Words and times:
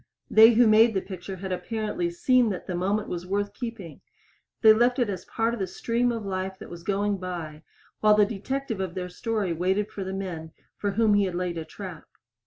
They 0.31 0.53
who 0.53 0.65
made 0.65 0.95
the 0.95 1.01
picture 1.03 1.35
had 1.35 1.51
apparently 1.51 2.09
seen 2.09 2.49
that 2.49 2.65
the 2.65 2.73
moment 2.73 3.07
was 3.07 3.27
worth 3.27 3.53
keeping 3.53 4.01
they 4.63 4.73
left 4.73 4.97
it 4.97 5.11
as 5.11 5.23
a 5.23 5.27
part 5.27 5.53
of 5.53 5.59
the 5.59 5.67
stream 5.67 6.11
of 6.11 6.25
life 6.25 6.57
that 6.57 6.71
was 6.71 6.81
going 6.81 7.17
by 7.19 7.61
while 7.99 8.15
the 8.15 8.25
detective 8.25 8.79
of 8.79 8.95
their 8.95 9.09
story 9.09 9.53
waited 9.53 9.91
for 9.91 10.03
the 10.03 10.11
men 10.15 10.53
for 10.75 10.93
whom 10.93 11.13
he 11.13 11.25
had 11.25 11.35
laid 11.35 11.59
a 11.59 11.65
trap. 11.65 12.05